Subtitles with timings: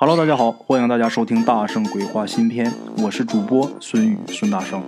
[0.00, 4.80] Hello，大家好，欢迎大家收听《大圣鬼话》新篇，我是主播孙宇孙大圣，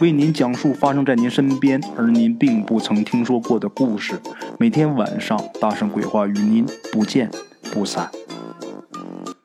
[0.00, 4.20] 为您讲述发生在您身边而您并不曾听说过的故事。
[4.60, 7.28] 每天晚上，《大圣鬼话》与您不见
[7.72, 8.08] 不散。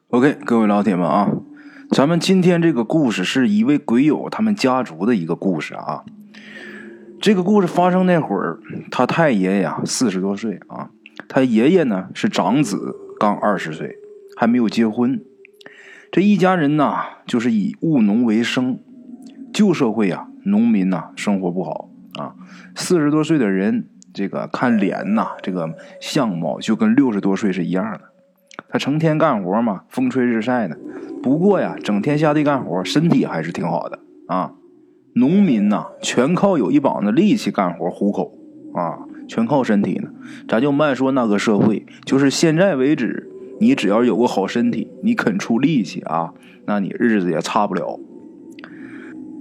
[0.10, 1.32] OK，各位老铁们啊，
[1.90, 6.04] 咱们今天这个故事是一位鬼友他们家族的一个故事啊。
[7.20, 8.60] 这个故事发生那会儿，
[8.92, 10.92] 他太爷爷呀四十多岁啊，
[11.28, 13.98] 他爷爷呢是长子，刚二十岁。
[14.40, 15.20] 还没有结婚，
[16.12, 18.78] 这一家人呐，就是以务农为生。
[19.52, 22.36] 旧社会啊，农民呐，生活不好啊。
[22.76, 28.02] 四十多岁的人，这个看脸呐，这个相貌就跟六十多岁是一样的。
[28.70, 30.78] 他成天干活嘛，风吹日晒的。
[31.24, 34.52] 不过呀，整天下地干活，身体还是挺好的啊。
[35.16, 38.38] 农民呐，全靠有一膀子力气干活糊口
[38.76, 40.12] 啊，全靠身体呢。
[40.48, 43.32] 咱就慢说那个社会，就是现在为止。
[43.60, 46.34] 你只要有个好身体，你肯出力气啊，
[46.66, 48.00] 那你日子也差不了。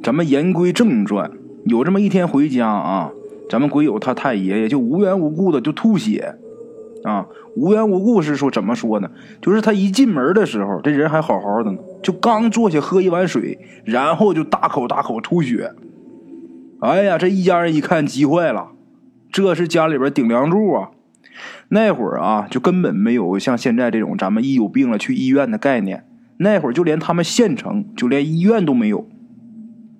[0.03, 1.31] 咱们言归正传，
[1.64, 3.12] 有这么一天回家啊，
[3.50, 6.36] 咱们鬼友他太爷爷就无缘无故的就吐血
[7.03, 9.11] 啊，无缘无故是说怎么说呢？
[9.41, 15.73] 就是他一进门的时候，这人还好好的呢，就刚坐下喝一碗水，然后就大口大口吐血。
[16.80, 18.69] 哎呀，这一家人一看急坏了，
[19.33, 20.91] 这是家里边顶梁柱啊。
[21.69, 26.05] 那会儿啊，就根本没有像现在这种咱们一有病了去医院的概念。
[26.39, 29.09] 那会儿就连他们县城就连医院都没有，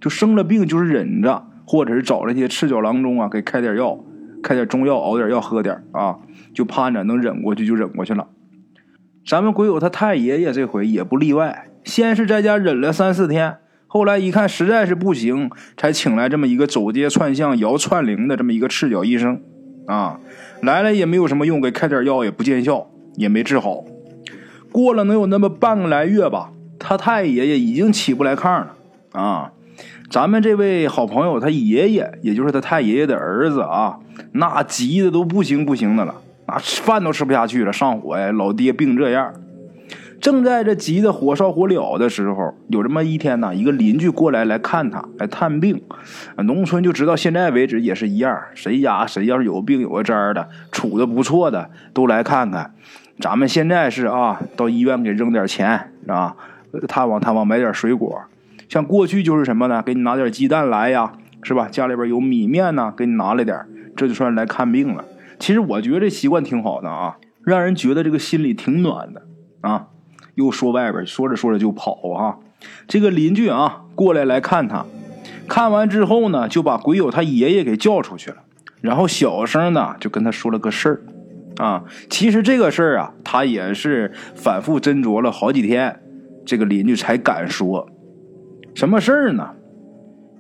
[0.01, 3.99] 就生了病就是忍着，或者是找那些赤脚郎中啊给开点药，
[4.43, 6.19] 开点中药熬点药喝点啊，
[6.55, 8.29] 就盼着能忍过去就忍过去了。
[9.27, 19.41] 咱们鬼友他太爷爷这回也不例外，先是在家忍了三四天，后来一看实在是不行，才请来这么一个走街串巷摇串铃的这么一个赤脚医生。
[19.87, 20.19] 啊，
[20.63, 23.85] 来了也没有什么用，给开点药也不见效，也没治好。
[24.73, 28.75] 过了能有那么半个来月吧，他太爷爷已经起不来炕了。
[29.13, 29.53] 啊，
[30.11, 33.99] 咱们这位好朋友他爷爷，也就是他太爷爷的儿子啊，
[34.33, 36.15] 那急的都不行不行的了，
[36.47, 39.33] 那饭都吃不下去了，上火呀，老爹病这样。
[40.21, 45.81] 正在这急得火烧火燎的时候，有这么一天呢，一个邻居过来来看他，来探病。
[46.39, 52.75] 农村就直到现在为止也是一样，谁家谁要是有病有个灾的，处的不错的，都来看看。
[53.21, 56.35] 咱们现在是啊，到医院给扔点钱啊，
[56.89, 58.23] 探望探望，买点水果。
[58.69, 59.83] 像过去就是什么呢？
[59.83, 61.13] 给你拿点鸡蛋来呀，
[61.43, 61.69] 是吧？
[61.71, 63.59] 家里边有米面呢，给你拿来点，
[63.95, 65.05] 这就算来看病了。
[65.39, 69.23] 其实我觉得这习惯挺好的啊，让人觉得这个心里挺暖的
[69.61, 69.89] 啊。
[70.37, 72.37] 又说外边，说着说着就跑啊！
[72.87, 74.87] 这个邻居啊，过来来看他，
[75.49, 78.37] 看完之后呢，就把鬼友他爷爷给叫出去了，
[78.81, 81.03] 然后小声的就跟他说了个事儿
[81.57, 81.85] 啊。
[82.11, 86.01] 其实这个事儿啊，他也是反复斟酌了好几天，
[86.45, 87.89] 这个邻居才敢说。
[88.75, 89.51] 什么事儿呢？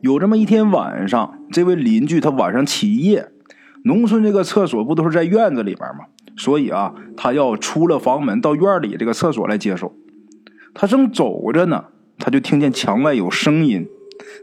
[0.02, 3.30] 有这么一天晚上，这位邻居他晚上起夜，
[3.84, 6.04] 农村这个厕所不都是在院子里边吗？
[6.36, 9.94] 所以啊，他要出了房门到院里这个厕所来接手。
[10.74, 11.86] 他正走着呢，
[12.18, 13.88] 他就听见墙外有声音。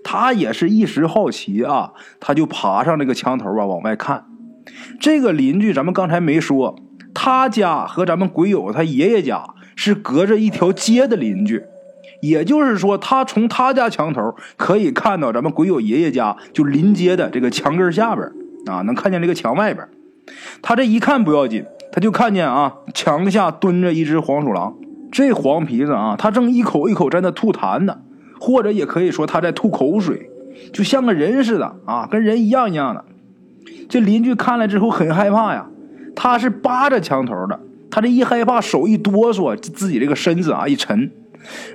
[0.04, 4.26] 他也是一时好奇啊，他就爬上这个墙头啊，往外看。
[5.00, 6.76] 这个邻居咱们刚才没说，
[7.14, 9.46] 他家和咱们鬼友他爷爷家
[9.76, 11.64] 是隔着一条街的邻居，
[12.22, 18.32] 也就是说，他从他家墙头可以看到咱们鬼友爷爷家就临街的这个墙根下边
[18.68, 19.88] 啊，能看见这个墙外边。
[20.62, 21.66] 他这一看不要紧。
[21.94, 24.74] 他就看见啊，墙下蹲着一只黄鼠狼。
[25.12, 28.00] 这黄皮子啊，他正一口一口在那吐痰呢，
[28.40, 30.32] 或者也可以说他在吐口水，
[30.74, 33.06] 就像个人似的啊，跟人一样一样的。
[33.88, 35.68] 这邻居看了之后很害怕呀，
[36.16, 37.60] 他是扒着墙头的，
[37.92, 41.12] 他这一害怕手一哆嗦，自己这个身子啊一沉，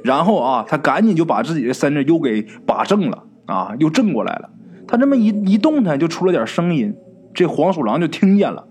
[0.03, 4.51] 然后啊，他赶紧就把自己的身子又给把正了啊，又正过来了。
[4.89, 6.93] 他这么一一动弹，就出了点声音，
[7.33, 8.65] 这黄鼠狼就听见了。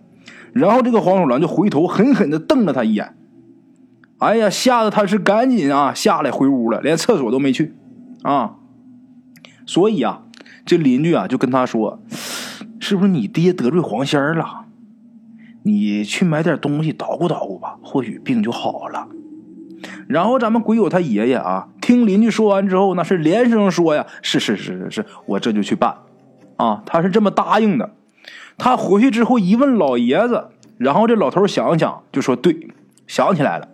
[0.57, 3.15] 然后这个黄鼠狼就回头狠狠的瞪了他一眼，
[4.19, 7.75] 哎呀，吓得他是赶紧啊下来回屋了，连厕所都没去，
[8.23, 8.55] 啊，
[9.65, 10.23] 所以啊，
[10.65, 11.99] 这邻居啊就跟他说，
[12.79, 14.65] 是不是你爹得罪黄仙了？
[15.63, 19.07] 你去买点东西捣鼓捣鼓吧，或许病就好了。
[20.07, 25.93] 然后咱们鬼友他爷爷啊，听邻居说完之后，那是连声说呀，是是是是是，我这就去办，
[26.55, 27.91] 啊，他是这么答应的。
[28.57, 30.45] 他回去之后一问老爷子，
[30.77, 32.55] 然后这老头想想就说：“对，
[33.05, 33.67] 想起来了。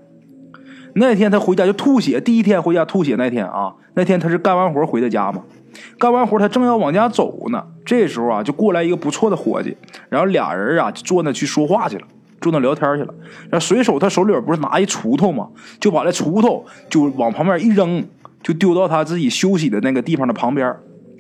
[0.96, 5.42] 那天他回家就吐血，第一天回家吐血那天啊，那天他是干完活回的家嘛。
[5.98, 9.76] 干完活他正要往家走呢，这时候啊就过来一个不错的伙计，
[10.10, 12.06] 然后俩人啊就坐那去说话去了
[12.42, 13.14] 坐那聊天去了。
[13.50, 15.48] 然后随手他手里边不是拿一锄头嘛？
[15.80, 18.06] 就把这锄头就往旁边一扔，
[18.44, 20.76] 就丢到他自己休息的那个地方的旁边，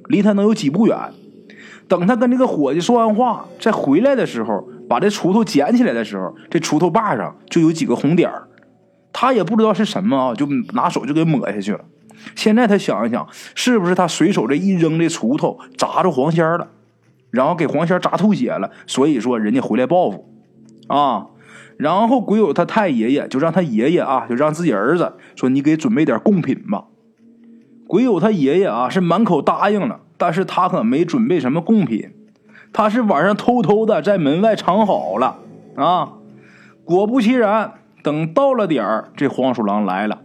[0.09, 0.97] 离他能有几步远。
[1.93, 8.47] 等他跟这个伙计说完话，再回来的时候，把这锄头捡起来的时候，这锄头把上就有几个红点儿。
[9.11, 11.81] 他也不知道是什么啊，就拿手就给抹下去了。
[12.35, 16.69] 现在他想一想，是不是他随手这一扔这锄头砸着黄仙了，
[17.29, 18.71] 然后给黄仙砸吐血了？
[18.87, 20.33] 所以说人家回来报复
[20.87, 21.27] 啊。
[21.77, 26.85] 然后鬼友他太爷爷就让他爷爷啊，就让自己儿子说：“你给准备点贡品吧。”
[27.85, 32.11] 鬼友他爷爷啊是满口答应了，但是他可没准备什么贡品，
[32.71, 35.37] 他是晚上偷偷的在门外藏好了
[35.75, 36.13] 啊。
[36.85, 37.73] 果不其然。
[38.03, 40.19] 等到了点儿，这黄鼠狼来了，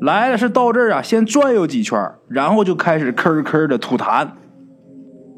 [0.00, 4.26] 来了是到这儿啊，先转悠几圈，然后就开始吭吭的吐痰。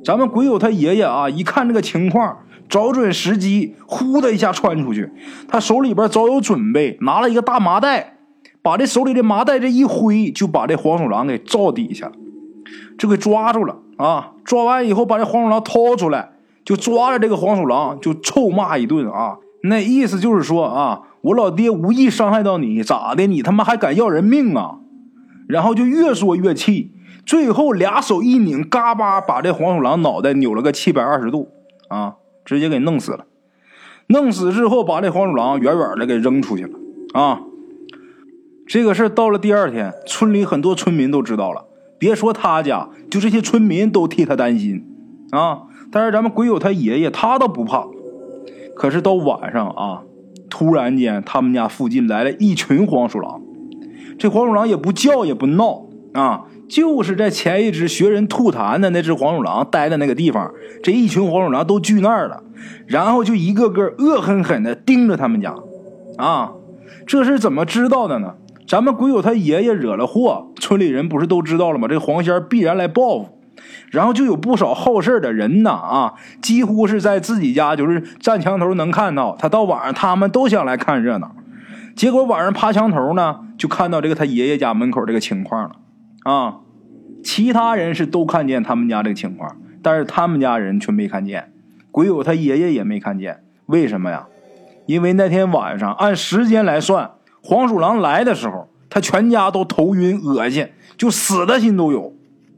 [0.04, 2.38] 咱们鬼友他爷爷啊，一看这个情况，
[2.68, 5.10] 找准时机，呼的一下窜出去。
[5.48, 8.18] 他手里边早有准备，拿了一个大麻袋，
[8.62, 12.12] 把这手里的麻袋这一挥，就把这黄鼠狼给罩底下了，
[12.98, 14.32] 就给抓住了啊！
[14.44, 16.32] 抓完以后，把这黄鼠狼掏出来，
[16.64, 19.38] 就抓着这个黄鼠狼，就臭骂一顿啊！
[19.62, 21.02] 那意思就是说啊。
[21.22, 23.26] 我老爹无意伤害到你，咋的？
[23.26, 24.76] 你他妈还敢要人命啊？
[25.48, 26.92] 然后就越说越气，
[27.24, 31.48] 最后俩手一拧，嘎巴把这黄鼠狼脑袋扭了个七百二十度
[31.88, 32.14] 啊，
[32.44, 33.24] 直接给弄死了。
[34.06, 36.78] 弄死之后，把这黄鼠狼远远的给扔出去了
[37.12, 37.40] 啊。
[38.68, 41.64] 这个事到了第二天，村里很多村民都知道了，
[41.98, 44.84] 别说他家，就这些村民都替他担心
[45.30, 45.62] 啊。
[45.90, 47.86] 但是咱们鬼友他爷爷他倒不怕，
[48.74, 50.02] 可是到晚上啊。
[50.48, 53.42] 突然间，他们家附近来了一群黄鼠狼。
[54.16, 60.50] 这黄鼠狼也不叫也不闹啊，就是在前一只学人吐痰的那只黄鼠狼待的那个地方，
[60.82, 62.44] 这一群黄鼠狼都聚那儿了，
[62.86, 65.54] 然后就一个个恶狠狠地盯着他们家。
[66.16, 66.52] 啊，
[67.06, 68.36] 这是怎么知道的呢？
[68.66, 71.86] 咱们鬼友他爷爷惹了祸，村里人不是都知道了吗？
[71.88, 73.32] 这黄仙必然来报复。
[73.90, 79.48] 然后就有不少好事的人呢，啊，几乎是在自己家就是站墙头能看到他。
[79.48, 81.34] 到晚上他们都想来看热闹，
[81.94, 85.76] 结果晚上爬墙头呢，就看到这个他爷爷家门口这个情况了，
[86.24, 86.56] 啊，
[87.24, 91.52] 其他人是都看见他们家这个情况，但是他们家人却没看见，
[91.90, 94.26] 鬼友他爷爷也没看见，为什么呀？
[94.84, 97.12] 因为那天晚上按时间来算，
[97.46, 100.66] 黄鼠狼来的时候，他全家都头晕恶心，
[100.98, 102.12] 就死的心都有，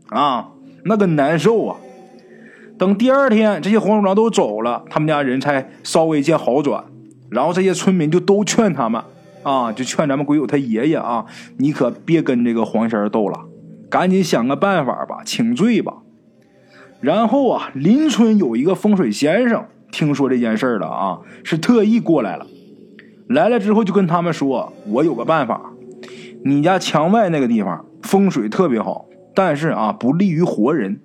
[0.08, 0.48] 啊。
[0.84, 1.76] 那个难受啊！
[2.78, 6.84] 等第二天这些黄鼠狼都走了，他们家人才稍微见好转。
[7.28, 9.02] 然后这些村民就都劝他们
[9.42, 11.26] 啊，就劝咱们鬼友他爷爷啊，
[11.58, 13.40] 你可别跟这个黄仙斗了，
[13.90, 15.94] 赶紧想个办法吧，请罪吧。
[17.00, 22.46] 然后啊，邻村有一个风水先生，听说这件事了啊，是特意过来了。
[23.28, 25.72] 来了之后就跟他们说：“我有个办法，
[26.44, 31.00] 你家墙外那个地方风水特别好。”但是啊，不利于活人。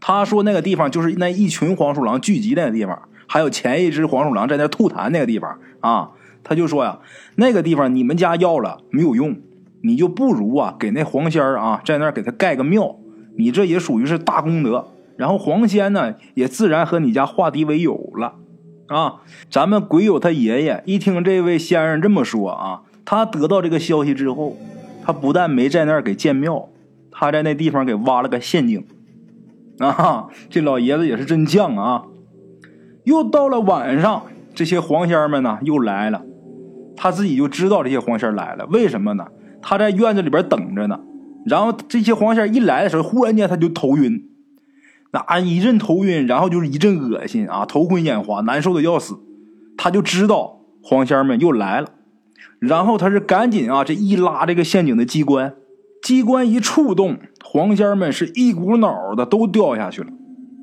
[0.00, 6.10] 他说那个地方就是那一群黄鼠狼聚集那个地方，还有前一只黄鼠狼在那吐痰那个地方啊。
[6.42, 7.00] 他就说呀，
[7.36, 9.36] 那个地方你们家要了没有用，
[9.82, 12.96] 你就不如啊给那黄仙儿啊在那儿给他盖个庙，
[13.36, 14.88] 你这也属于是大功德。
[15.16, 18.36] 然后黄仙呢也自然和你家化敌为友了
[18.88, 19.22] 啊。
[19.50, 24.56] 咱们鬼友他爷爷一听这位先生这么说啊，他得到这个消息之后，
[25.04, 26.68] 他不但没在那儿给建庙。
[27.20, 28.86] 他在那地方给挖了个陷阱，
[29.80, 32.04] 啊，这老爷子也是真犟啊！
[33.02, 34.22] 又到了晚上，
[34.54, 36.22] 这些黄仙们呢又来了，
[36.96, 39.26] 他自己就知道这些黄仙来了，为什么呢？
[39.60, 41.00] 他在院子里边等着呢。
[41.44, 44.28] 然后这些黄仙一来的时候，忽然间他就头晕，
[45.10, 49.18] 那一阵头晕，然后就是一阵恶心啊，头昏眼花，难受的要死。
[49.76, 51.88] 他就知道黄仙们又来了，
[52.58, 55.54] 然后他是赶紧啊，这一拉这个陷阱的机关。
[56.00, 60.08] 机关一触动，黄仙们是一股脑的都掉下去了，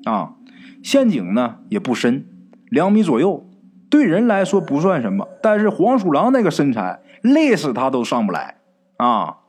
[0.06, 0.36] 啊，
[0.82, 2.25] 陷阱呢也不深，
[2.70, 3.46] 两米左右，
[3.90, 8.56] 对人来说不算什么，但是黄鼠狼那个身材，累死他都上不来，
[8.98, 9.40] 啊，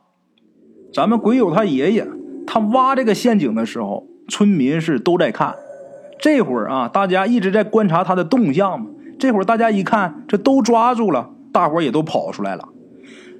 [0.93, 2.05] 咱们鬼友他爷爷，
[2.45, 5.55] 他挖这个陷阱的时候，村民是都在看，
[6.19, 12.69] 这会儿啊，大家一直在观察他的动向嘛，这会儿大家一看，这都抓住了，大伙也都跑出来了，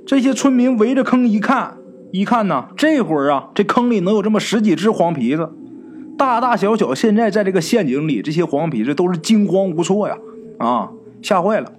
[0.06, 1.77] 这些村民围着坑一看。
[2.13, 5.51] 一看呢，这会儿啊，这坑里能有这么十几只黄皮子，
[6.17, 10.17] 大大小小，现在在这个陷阱里，这些黄皮子都是惊慌无措呀，
[10.58, 10.91] 啊，
[11.22, 11.74] 吓坏了。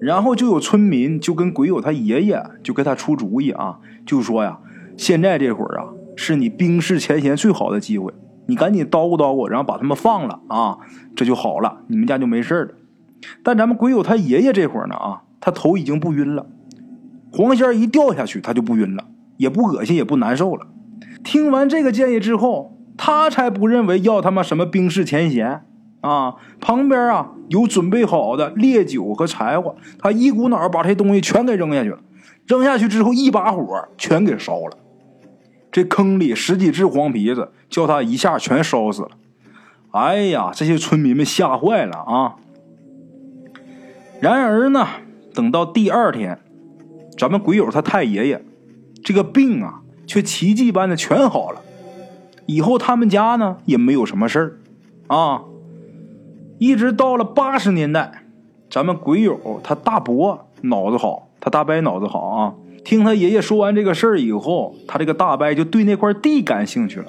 [0.00, 4.58] 然后就有村民就跟鬼友他爷爷就给他出主意啊，就说呀，
[4.96, 8.12] 现在这会儿啊，是你冰释前嫌最好的机会，
[8.46, 10.78] 你赶紧叨咕叨咕，然后把他们放了啊，
[11.16, 12.74] 这就好了，你们家就没事了。
[13.42, 16.46] 但咱们鬼友他爷爷这会儿呢啊，他头已经不晕了，
[17.32, 19.04] 黄仙一掉下去他就不晕了，
[19.38, 20.66] 也不恶心也不难受了。
[21.22, 25.64] 听完这个建议之后，他才不认为要他妈什么冰释前嫌
[26.02, 26.36] 啊！
[26.60, 31.98] 旁边啊有准备好的烈酒和柴火，他一股脑把这东西全给扔下去了。
[32.46, 34.76] 扔下去之后，一把火全给烧了。
[35.74, 39.10] 这坑里十几只黄皮子，叫他一下全烧死了。
[39.90, 42.36] 哎呀，这些村民们吓坏了啊！
[44.20, 44.86] 然而呢，
[45.34, 46.38] 等到第二天，
[47.18, 48.44] 咱们鬼友他太爷爷
[49.02, 49.80] 这个病啊。
[50.06, 51.62] 却奇迹般的全好了，
[52.44, 54.38] 以后他们家呢也没有什么事
[55.08, 55.42] 儿，啊，
[56.58, 58.22] 一直到了八十年代，
[58.70, 62.54] 咱们鬼友他大伯脑子好，他大伯脑子好啊。
[62.84, 67.06] 听他爷爷说完这个事儿以后，他这个大伯就对那块地感兴趣了，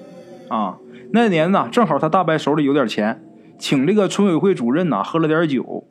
[0.48, 0.78] 啊，
[1.12, 3.22] 那年呢正好他大伯手里有点钱，
[3.60, 5.84] 请这个村委会主任呐喝了点酒，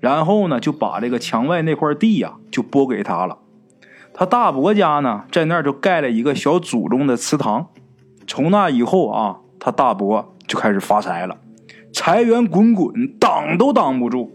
[0.00, 3.38] 然后呢就把这个墙外那块地呀就拨给他了。
[4.14, 7.68] 他大伯家呢，在那儿就盖了一个小祖宗的祠堂。
[8.26, 11.36] 从那以后啊，他大伯就开始发财了，
[11.92, 14.32] 财源滚滚，挡都挡不住。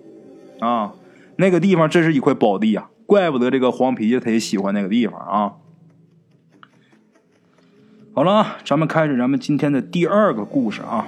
[0.60, 0.94] 啊，
[1.38, 2.90] 那个地方真是一块宝地啊！
[3.12, 5.52] 怪不得这个黄皮子他也喜欢那个地方啊。
[8.14, 11.08] 好了，咱们开始咱们今天的第二个故事啊。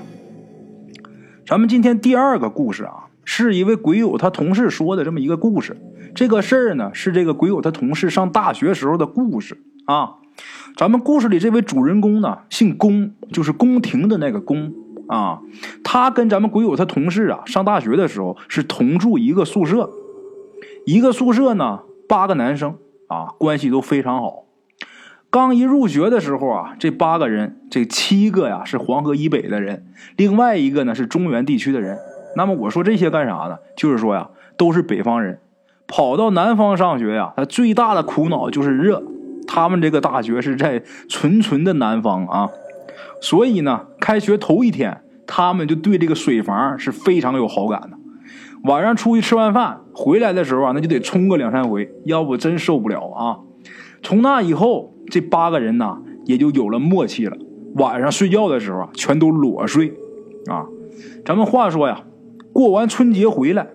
[1.45, 5.77] 咱们今天第二个故事啊，是一位鬼友他同事说的这么一个故事。
[6.13, 10.15] 这个事儿呢，是这个鬼友他同事上大学时候的故事啊。
[10.75, 14.73] 咱们故事里这位主人公呢，姓宫，就是宫廷的那个宫
[15.07, 15.39] 啊。
[15.85, 19.89] 他跟咱们鬼友他同事啊，上大学的时候是同住一个宿舍，
[20.85, 21.79] 一个宿舍呢
[22.13, 22.77] 八个男生
[23.07, 24.43] 啊，关系都非常好。
[25.31, 31.97] 刚一入学的时候啊，这八个人，这七个呀是黄河以北的人，另外一个呢是中原地区的人。
[32.35, 33.57] 那么我说这些干啥呢？
[33.75, 35.39] 就是说呀，都是北方人。
[35.87, 39.01] 跑到南方上学呀，他最大的苦恼就是热。
[39.47, 42.47] 他们这个大学是在纯纯的南方啊，
[43.19, 47.97] 所以呢，开学头一天，他们就对这个水房是非常有好感的。
[48.63, 53.39] 晚上出去吃完饭回来的时候啊，那就得冲个两三回，要不真受不了啊。
[54.01, 57.37] 从那以后，这八个人呢也就有了默契了。
[57.75, 59.93] 晚上睡觉的时候啊，全都裸睡
[60.47, 60.65] 啊。
[61.25, 62.03] 咱们话说呀，
[62.51, 63.67] 过完春节回来，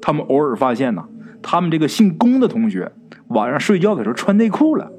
[0.00, 1.04] 他们偶尔发现呢。
[1.42, 2.90] 他们这个姓龚的同学
[3.28, 4.90] 晚上睡觉的时候穿内裤了，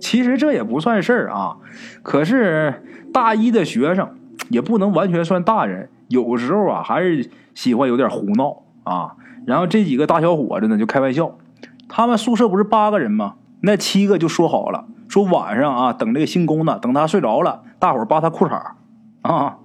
[0.00, 1.58] 其实这也不算事儿啊。
[2.02, 4.08] 可是大一的学生
[4.48, 9.16] 也不能完全算大人，有时候啊还是喜欢有点胡闹啊。
[9.44, 11.36] 然后这几个大小伙子呢就开玩笑，
[11.88, 13.34] 他们宿舍不是八个人吗？
[13.60, 18.60] 那七个就说好了，说晚上啊等这个姓龚的，等他睡着了，大伙扒他裤衩
[19.22, 19.58] 啊。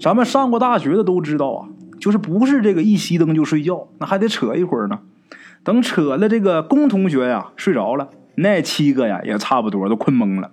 [0.00, 1.68] 咱们上过大学的都知道啊，
[2.00, 4.98] 就是不是这个一熄灯就睡觉，那还得扯一会儿呢。
[5.62, 10.50] 等扯了这个龚同学呀睡着了，那七个呀也差不多都困懵了。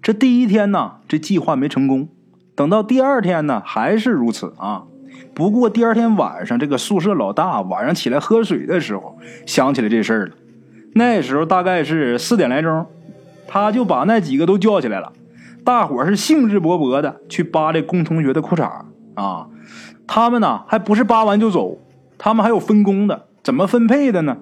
[0.00, 2.08] 这第一天呢，这计划没成功。
[2.54, 4.84] 等到第二天呢，还是如此啊。
[5.34, 10.32] 不过第二天晚上，这个宿舍老大晚上起来喝水的时候，想起来这事儿了。
[10.94, 12.86] 那时候大概是四点来钟，
[13.48, 15.12] 他就把那几个都叫起来了。
[15.64, 18.70] 大伙是兴致勃勃的去扒这龚同学的裤衩
[19.14, 19.48] 啊。
[20.06, 21.78] 他们呢还不是扒完就走，
[22.18, 23.26] 他们还有分工的。
[23.42, 24.36] 怎么分配的呢？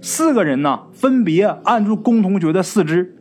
[0.00, 3.16] 四个人呢，分别按住龚同学的四肢，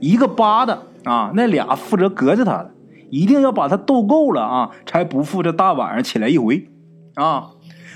[0.00, 2.70] 一个扒的啊，那俩负责隔着他的，
[3.10, 6.68] 一定要把他逗够了啊，才不负这大晚上起来一回
[7.14, 7.50] 啊。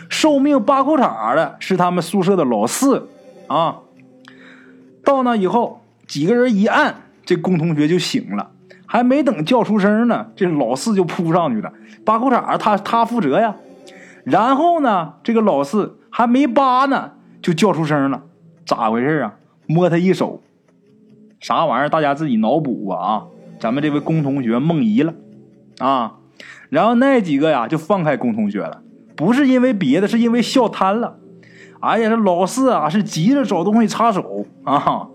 [0.08, 3.08] 受命扒裤衩的是他们宿舍的老四
[3.46, 3.80] 啊。
[5.04, 8.50] 到那以后，几个人一按，这龚同学就醒了，
[8.86, 11.72] 还没等叫出声呢，这老四就扑上去了，
[12.04, 13.56] 扒裤衩他他负责呀。
[14.24, 15.98] 然后呢，这个老四。
[16.14, 18.20] 还没扒呢，就叫出声了，
[18.66, 19.34] 咋回事啊？
[19.66, 20.42] 摸他一手，
[21.40, 21.88] 啥玩意儿？
[21.88, 22.96] 大家自己脑补吧！
[22.96, 23.24] 啊，
[23.62, 25.14] 咱们这位龚同学梦遗了
[25.78, 26.16] 啊！
[26.68, 28.82] 然后那几个呀，就放开龚同学了，
[29.14, 31.20] 不是因为别的，是因为笑瘫了。
[31.78, 35.06] 哎呀，这老四啊，是急着找东西插手啊！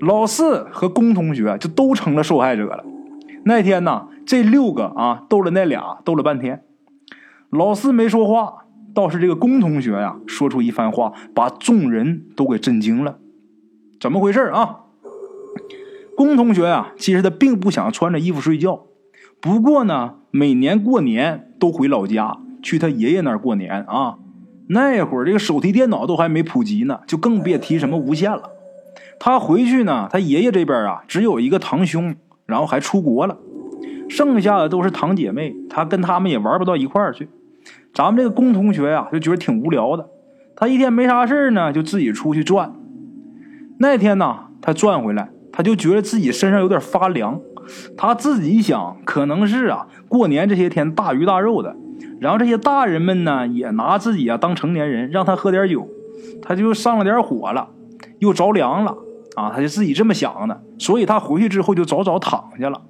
[0.00, 2.84] 老四和龚同学就都成了受害者了。
[3.44, 6.62] 那天呢，这六个啊，斗了那俩，斗了半天，
[7.48, 8.66] 老四没说话。
[8.92, 13.16] 倒是这个龚同学呀，说出一番话，把众人都给震惊了。
[13.98, 14.80] 怎么回事啊？
[16.16, 18.84] 龚同学呀，其实他并不想穿着衣服睡觉，
[19.40, 24.16] 不过呢，每年过年都回老家去他爷爷那儿过年啊。
[24.68, 28.50] 那会儿这个手提电脑都还没普及呢，就更别提什么无线了。
[29.18, 32.14] 他回去呢，他爷爷这边啊，只有一个堂兄，
[32.46, 33.36] 然后还出国了，
[34.08, 37.28] 剩下的都是堂姐妹，他跟他们也玩不到一块儿去。
[37.92, 40.08] 咱们这个龚同学呀，就觉得挺无聊的。
[40.56, 42.72] 他一天没啥事呢，就自己出去转。
[43.78, 47.40] 那天呢，他转回来，他就觉得自己身上有点发凉。
[47.96, 51.76] 他自己想，可能是啊，过年这些天大鱼大肉的，
[52.20, 55.86] 然后这些大人们呢也拿自己啊当成年人，让他喝点酒，
[56.42, 57.68] 他就上了点火了，
[58.18, 58.96] 又着凉了
[59.36, 60.60] 啊，他就自己这么想的。
[60.78, 62.82] 所以他回去之后就早早躺下了。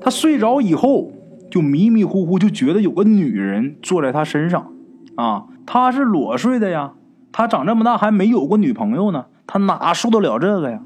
[0.00, 1.10] 他睡着以后，
[1.50, 4.70] 就迷迷糊糊就觉得有个女人坐在他身上，
[5.16, 6.92] 啊，他是裸睡的呀，
[7.32, 10.80] 他长这么大还没有过女朋友呢，他哪受得了这个呀？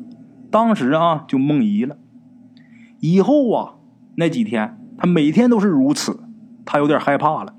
[0.50, 1.97] 当时啊就梦遗了。
[3.00, 3.75] 以后啊，
[4.16, 6.21] 那几天他每天都是如此，
[6.64, 7.54] 他有点害怕了。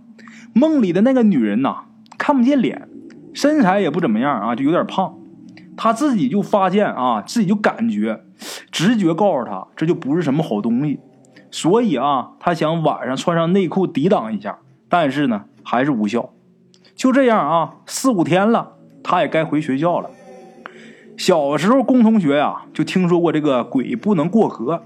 [0.54, 1.86] 梦里的那个女人呐，
[2.18, 2.88] 看不见脸，
[3.34, 5.16] 身材也不怎么样啊，就有点胖。
[5.78, 8.22] 他自己就发现啊，自己就感觉，
[8.72, 11.00] 直觉告诉他，这就不是什么好东西。
[11.50, 16.30] 所以啊，他想晚上穿上内裤抵挡一下，但是呢，还是无效。
[16.94, 20.10] 就这样啊，四五天了，他也该回学校了。
[21.22, 24.82] 小时候，龚同学呀，就听说过这个鬼不能过河。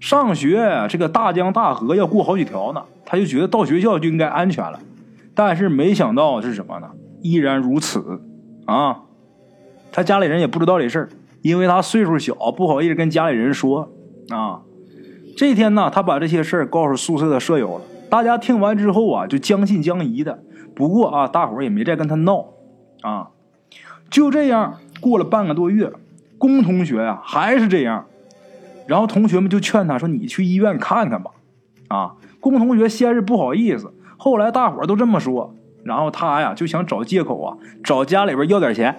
[0.00, 4.80] 上学这个大江大河要过好几条呢，他就觉得到学校就应该安全了，
[5.36, 6.90] 但是没想到是什么呢？
[7.20, 8.20] 依然如此
[8.66, 9.02] 啊！
[9.92, 11.08] 他家里人也不知道这事儿，
[11.42, 13.92] 因为他岁数小，不好意思跟家里人说
[14.30, 14.62] 啊。
[15.36, 20.42] 这天呢，他把这些事儿告诉宿舍的舍友了，大家听完之后啊，就将信将疑的。
[20.74, 22.46] 不过啊，大伙儿也没再跟他闹
[23.02, 23.28] 啊。
[24.10, 25.92] 就这样过了半个多月，
[26.38, 28.06] 龚同学呀还是这样。
[28.86, 31.32] 然后同学们就劝他说：“你去医院看看吧。”
[31.88, 35.54] 啊，龚同学先是不好意思，后来大伙都这么说，
[35.84, 38.96] 然后他呀就想找借口啊，找家里边要点钱。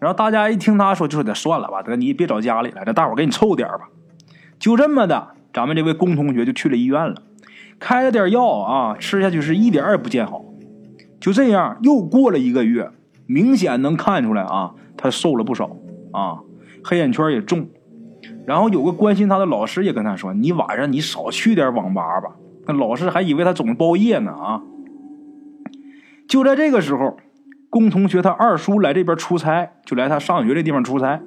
[0.00, 3.88] 然后大家一听他说，就说得算了吧，得你别找家里了，这大伙给你凑点吧。
[4.58, 7.22] 就这么的，咱们这位龚同学就去了医院了，
[7.78, 10.44] 开了点药啊，吃下去是一点也不见好。
[11.20, 12.90] 就这样又过了一个月，
[13.28, 15.76] 明显能看出来啊，他瘦了不少
[16.12, 16.40] 啊，
[16.82, 17.68] 黑眼圈也重。
[18.46, 22.34] 然后有个关心他的老师也跟他说：“你晚上你少去点网吧吧。”
[22.66, 24.62] 那老师还以为他总包夜呢啊！
[26.26, 27.18] 就在这个时候，
[27.70, 31.20] 龚同学他二叔来这边出差，就来他上学这地方出差，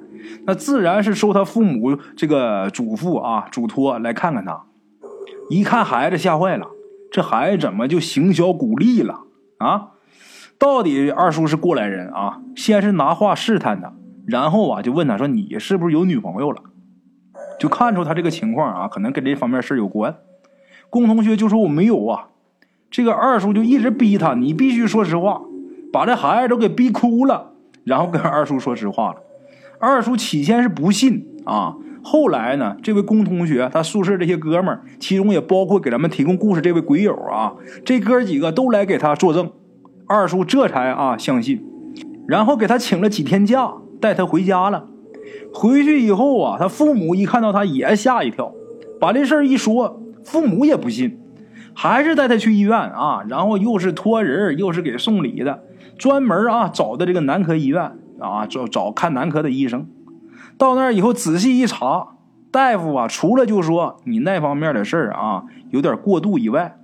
[0.44, 4.64] 那自然是受他父母这个嘱咐啊嘱托来看看他。
[5.48, 6.66] 一看孩子吓坏了，
[7.10, 9.20] 这孩子怎么就形小骨立了
[9.58, 9.91] 啊？
[10.62, 12.38] 到底二叔是过来人啊？
[12.54, 13.94] 先是拿话试探他，
[14.24, 16.62] 然后啊就问他说：“你是不是有女朋友了？”
[17.58, 20.14] 就看出他这个情况啊，可能跟这方面事有关。
[20.88, 22.28] 龚同学就说我没有啊，
[22.92, 25.42] 这个二叔就一直逼他，你必须说实话，
[25.92, 29.16] 把这孩子都给逼哭了， 然后跟二叔说实话了。
[29.80, 39.50] 二叔起先是不信啊，后来呢，这位龚同学他宿舍这些哥们儿，其中也包括给咱们提供故事这位鬼友啊，这哥几个都来给他作证，
[40.12, 41.64] 二叔这才啊相信，
[42.28, 44.88] 然后给他请了几天假，带他回家了。
[45.54, 48.52] 回去以后啊，他父母一看到他也吓一跳，
[49.00, 51.18] 把这事儿一说，父母也不信，
[51.74, 55.62] 还是带他去医院啊，然后又是托人，又是给送礼的，
[55.96, 59.86] 专门啊找的这个男科医院啊，找找看男科的医生。
[60.58, 62.08] 到那儿以后仔细一查，
[62.50, 66.76] 大夫啊，除了就说你那方面的事儿啊有点过度以外，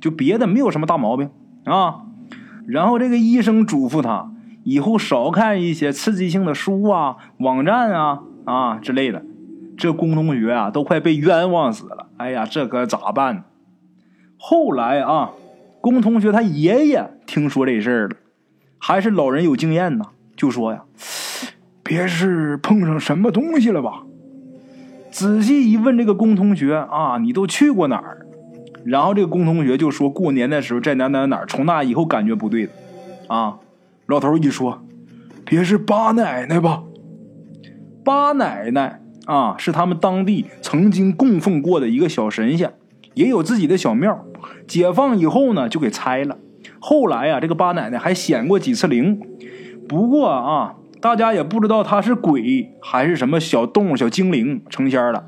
[0.00, 1.30] 就别的没有什么大毛病
[1.64, 2.02] 啊。
[2.70, 4.32] 然后这个医生嘱咐他。
[4.62, 9.24] 以后少看一些刺激性的书啊、网站啊啊之类的。
[9.78, 12.08] 这龚同学啊，都快被冤枉死了。
[12.18, 13.44] 哎呀，这可咋办呢？
[14.36, 15.30] 后来啊，
[15.80, 18.16] 龚同学他爷爷听说这事儿了，
[18.78, 20.04] 还是老人有经验呢，
[20.36, 20.82] 就说呀
[21.82, 24.02] ：“别是碰上什么东西了吧？”
[25.10, 28.26] 仔细一问，这个龚同学啊，你都去过哪儿？
[28.84, 32.72] 然后这个工同学就说过年的时候在哪哪哪，从那以后感觉不对了
[33.28, 33.58] 啊。
[34.06, 34.82] 老头一说
[35.44, 36.82] ：“别是八奶奶吧？
[38.04, 42.72] 八奶奶啊，是他们当地曾经供奉过的一个小神仙，
[43.14, 44.24] 也有自己的小庙。
[44.66, 46.38] 解放以后呢，就给拆了。
[46.80, 49.20] 后来呀，这个八奶奶还显过几次灵。
[49.86, 55.26] 不过啊，大家也不知道她是鬼还是什么小动物、小精灵成仙了。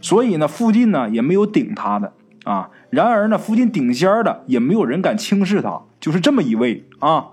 [0.00, 2.12] 所以呢，附近呢也没有顶她的
[2.44, 2.70] 啊。
[2.90, 7.30] 然而呢，附近顶仙的也没有人敢轻视他，就是这么一位啊。”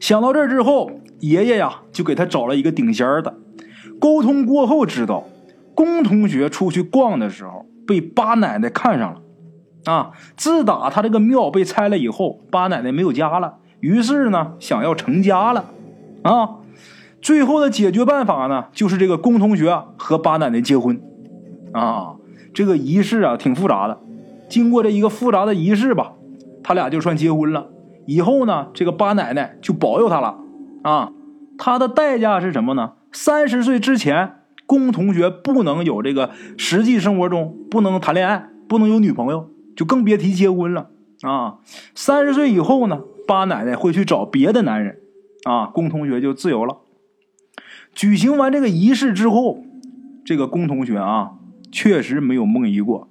[0.00, 3.34] 想到这儿之后，爷爷呀就给他找了一个顶仙的。
[4.00, 5.24] 沟通过后，知道
[5.74, 9.20] 龚同学出去逛的时候被八奶奶看上了。
[9.84, 15.64] 啊，自打他这个庙被拆了以后，八奶奶没有家了，于是呢想要成家了。
[16.22, 16.56] 啊，
[17.20, 21.00] 最后的解决办法呢就是这个龚同学和八奶奶结婚。
[21.72, 22.16] 啊，
[22.58, 24.00] 这个仪式啊挺复杂的。
[24.48, 26.14] 经过这一个复杂的仪式吧，
[26.64, 27.68] 他俩就算结婚了。
[28.04, 30.36] 以后呢，这个八奶奶就保佑他了
[30.82, 31.12] 啊。
[31.56, 32.94] 他的代价是什么呢？
[33.12, 34.32] 三十岁之前，
[34.66, 40.90] 龚同学不能有这个实际生活中不能谈恋爱，不能有女朋友，就更别提结婚了
[41.22, 41.58] 啊。
[41.94, 44.98] 三十岁以后呢，八奶奶会去找别的男人
[45.44, 46.78] 啊，龚同学就自由了。
[47.94, 49.62] 举行完这个仪式之后，
[50.24, 51.34] 这个龚同学啊，
[51.70, 53.08] 确实没有梦遗过。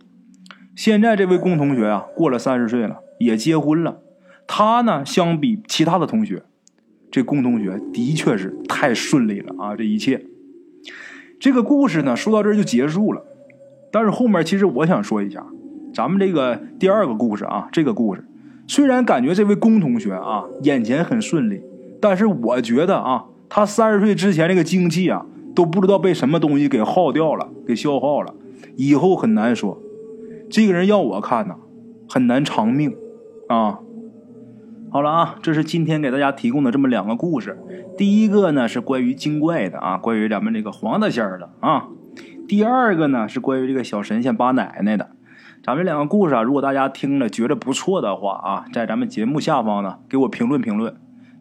[0.75, 3.99] 现在这位龚同学啊，过了三十岁了，也结婚了。
[4.45, 6.43] 他呢，相比其他的同学，
[7.09, 9.75] 这龚同学的确是太顺利了啊！
[9.75, 10.25] 这一切，
[11.39, 13.23] 这个故事呢，说到这儿就结束了。
[13.91, 15.45] 但是后面其实我想说一下，
[15.93, 18.25] 咱们这个第二个故事啊，这个故事
[18.67, 21.61] 虽然感觉这位龚同学啊眼前很顺利，
[22.01, 23.25] 但是我觉得啊。
[23.49, 28.35] 他三十岁之前那个精气啊，都不知道被什么东西给耗掉了，给消耗了，
[28.75, 29.81] 以后很难说。
[30.49, 31.55] 这个人要我看呢，
[32.07, 32.95] 很难长命
[33.49, 33.79] 啊。
[34.89, 37.59] 好了啊，这是今天给大家提供的这么两个故事。
[37.97, 41.89] 第一个呢是关于精怪的啊，关于咱们这个黄大仙的啊。
[42.47, 45.09] 第二个呢是关于这个小神仙八奶奶的。
[45.63, 50.95] 咱们两个故事啊，如果大家听了觉得不错的话啊，在咱们节目下方呢给我评论评论。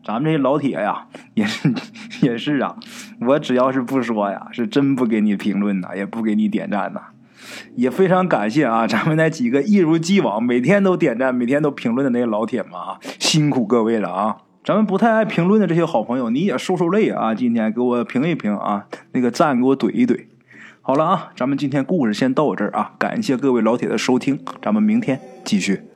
[0.06, 1.74] 咱们这些老铁呀，也是
[2.22, 2.76] 也是啊，
[3.22, 7.00] 我只要是不说呀，是真不给你评论呐，也不给你点赞呐，
[7.74, 14.36] 也非常感谢啊，咱们那几个一如既往每天都点赞、每天都评论的那些老铁们啊，辛苦各位了啊！
[14.62, 20.26] 咱们不太爱评论的这些好朋友，你也受受累啊，今天给我评一评啊，那个赞给我怼一怼。
[20.82, 25.95] 好了啊，咱们今天故事先到这儿啊，感谢各位老铁的收听，咱们明天继续。